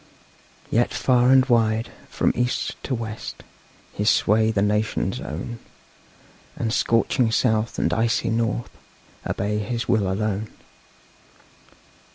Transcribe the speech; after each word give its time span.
Yet 0.71 0.91
far 0.95 1.29
and 1.31 1.45
wide, 1.45 1.91
from 2.09 2.33
East 2.35 2.75
to 2.85 2.95
West, 2.95 3.43
His 3.93 4.09
sway 4.09 4.49
the 4.49 4.63
nations 4.63 5.19
own; 5.21 5.59
And 6.55 6.73
scorching 6.73 7.29
South 7.31 7.77
and 7.77 7.93
icy 7.93 8.31
North 8.31 8.71
Obey 9.27 9.59
his 9.59 9.87
will 9.87 10.11
alone. 10.11 10.47